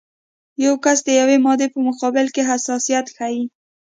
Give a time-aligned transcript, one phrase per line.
[0.65, 3.43] یو کس د یوې مادې په مقابل کې حساسیت ښیي.